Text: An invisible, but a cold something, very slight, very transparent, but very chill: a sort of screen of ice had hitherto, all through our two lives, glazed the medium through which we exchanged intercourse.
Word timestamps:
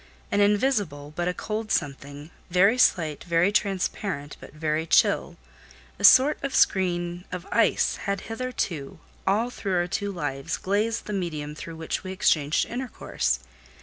An 0.31 0.39
invisible, 0.39 1.13
but 1.15 1.27
a 1.27 1.33
cold 1.35 1.71
something, 1.71 2.31
very 2.49 2.79
slight, 2.79 3.23
very 3.23 3.51
transparent, 3.51 4.35
but 4.39 4.51
very 4.51 4.87
chill: 4.87 5.37
a 5.99 6.03
sort 6.03 6.39
of 6.43 6.55
screen 6.55 7.23
of 7.31 7.45
ice 7.51 7.97
had 7.97 8.21
hitherto, 8.21 8.97
all 9.27 9.51
through 9.51 9.75
our 9.75 9.85
two 9.87 10.11
lives, 10.11 10.57
glazed 10.57 11.05
the 11.05 11.13
medium 11.13 11.53
through 11.53 11.75
which 11.75 12.03
we 12.03 12.11
exchanged 12.11 12.65
intercourse. 12.65 13.41